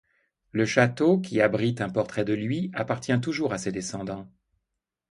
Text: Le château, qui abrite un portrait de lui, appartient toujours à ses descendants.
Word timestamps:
Le 0.51 0.65
château, 0.65 1.19
qui 1.19 1.41
abrite 1.41 1.79
un 1.79 1.91
portrait 1.91 2.25
de 2.25 2.33
lui, 2.33 2.71
appartient 2.73 3.19
toujours 3.21 3.53
à 3.53 3.59
ses 3.59 3.71
descendants. 3.71 4.31